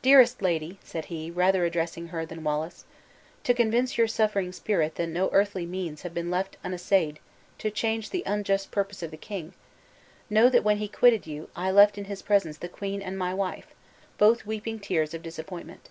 [0.00, 2.86] "Dearest lady," said he, rather addressing her than Wallace,
[3.44, 7.18] "to convince your suffering spirit that no earthly means have been left unessayed
[7.58, 9.52] to change the unjust purpose of the king,
[10.30, 13.34] know that when he quitted you I left in his presence the queen and my
[13.34, 13.74] wife,
[14.16, 15.90] both weeping tears of disappointment.